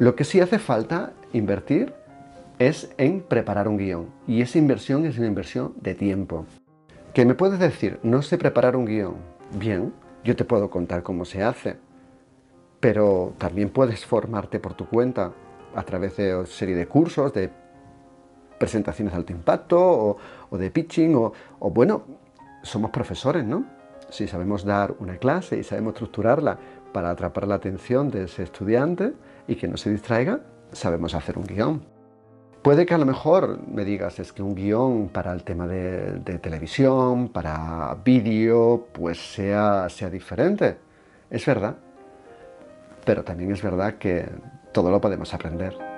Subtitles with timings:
[0.00, 1.94] Lo que sí hace falta invertir
[2.58, 4.08] es en preparar un guion.
[4.26, 6.46] Y esa inversión es una inversión de tiempo.
[7.12, 8.00] ¿Qué me puedes decir?
[8.02, 9.14] No sé preparar un guion.
[9.56, 9.92] Bien,
[10.24, 11.76] yo te puedo contar cómo se hace.
[12.80, 15.32] Pero también puedes formarte por tu cuenta
[15.76, 17.50] a través de una serie de cursos, de
[18.58, 20.18] presentaciones de alto impacto
[20.50, 22.02] o, de pitching o, o bueno,
[22.62, 23.64] somos profesores, ¿no?
[24.10, 26.58] Si sabemos dar una clase y sabemos estructurarla
[26.92, 29.12] para atrapar la atención de ese estudiante
[29.46, 30.40] y que no se distraiga,
[30.72, 31.94] sabemos hacer un guion.
[32.62, 36.38] Puede que a lo mejor me digas, es que un guion para el tema de,
[36.40, 40.78] televisión, para vídeo, pues sea, sea diferente.
[41.28, 41.76] Es verdad.
[43.04, 44.26] Pero también es verdad que
[44.72, 45.93] todo lo podemos aprender.